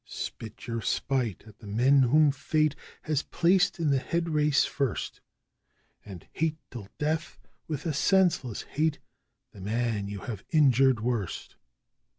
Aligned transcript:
Spit 0.03 0.65
your 0.65 0.81
spite 0.81 1.43
at 1.45 1.59
the 1.59 1.67
men 1.67 2.01
whom 2.01 2.31
Fate 2.31 2.75
has 3.03 3.21
placed 3.21 3.79
in 3.79 3.91
the 3.91 3.99
head 3.99 4.29
race 4.29 4.65
first, 4.65 5.21
And 6.03 6.25
hate 6.31 6.57
till 6.71 6.87
death, 6.97 7.37
with 7.67 7.85
a 7.85 7.93
senseless 7.93 8.63
hate, 8.63 8.97
the 9.51 9.61
man 9.61 10.07
you 10.07 10.21
have 10.21 10.43
injured 10.49 11.01
worst! 11.01 11.55